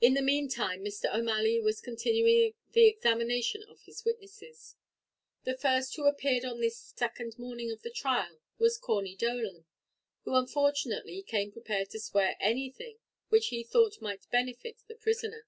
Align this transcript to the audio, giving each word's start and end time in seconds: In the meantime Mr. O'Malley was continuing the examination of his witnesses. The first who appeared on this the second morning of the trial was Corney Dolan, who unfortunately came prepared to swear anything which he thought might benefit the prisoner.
In 0.00 0.14
the 0.14 0.20
meantime 0.20 0.82
Mr. 0.84 1.04
O'Malley 1.14 1.60
was 1.60 1.80
continuing 1.80 2.54
the 2.72 2.88
examination 2.88 3.62
of 3.68 3.82
his 3.82 4.04
witnesses. 4.04 4.74
The 5.44 5.56
first 5.56 5.94
who 5.94 6.08
appeared 6.08 6.44
on 6.44 6.58
this 6.60 6.76
the 6.90 6.96
second 6.98 7.38
morning 7.38 7.70
of 7.70 7.82
the 7.82 7.90
trial 7.90 8.40
was 8.58 8.78
Corney 8.78 9.14
Dolan, 9.14 9.64
who 10.24 10.34
unfortunately 10.34 11.22
came 11.22 11.52
prepared 11.52 11.90
to 11.90 12.00
swear 12.00 12.36
anything 12.40 12.98
which 13.28 13.50
he 13.50 13.62
thought 13.62 14.00
might 14.02 14.28
benefit 14.28 14.78
the 14.88 14.96
prisoner. 14.96 15.46